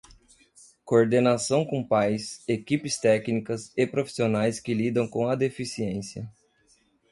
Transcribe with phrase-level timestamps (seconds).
[0.83, 6.27] Coordenação com pais, equipes técnicas e profissionais que lidam com a deficiência.